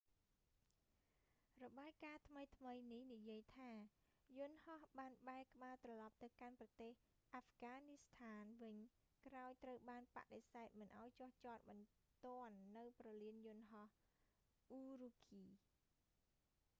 [1.63, 3.71] របាយការណ៍​ថ្មី​ៗ​នេះ​និយាយ​ថា
[4.35, 6.91] ​ យន្តហោះ​បាន​បែរក្បាល​ត្រឡប់​ទៅកាន់​ប្រទេស
[7.33, 13.87] អាហ្វហ្គានីស្ថាន​វិញ ​ក្រោយ​​ត្រូវ​បាន​បដិសេធ​មិន​ឲ្យ​​​ចុះ​ចត​បន្ទាន់​នៅ​ព្រលាន​យន្ត​ហោះ
[14.31, 15.43] ​ ürümqi។